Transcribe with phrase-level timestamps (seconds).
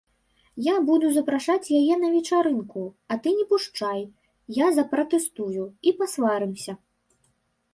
[0.67, 2.81] Я буду запрашаць яе на вечарынку,
[3.15, 4.01] а ты не пушчай,
[4.57, 6.73] я запратэстую, і пасварымся.